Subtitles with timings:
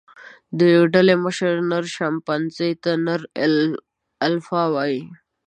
[0.59, 0.61] د
[0.93, 3.21] ډلې مشره، نر شامپانزي ته نر
[4.25, 5.01] الفا وایي.